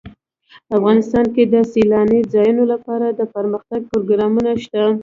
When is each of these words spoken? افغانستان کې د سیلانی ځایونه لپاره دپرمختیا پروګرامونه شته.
افغانستان 0.77 1.25
کې 1.35 1.43
د 1.53 1.55
سیلانی 1.73 2.19
ځایونه 2.33 2.63
لپاره 2.73 3.05
دپرمختیا 3.19 3.79
پروګرامونه 3.89 4.51
شته. 4.63 4.83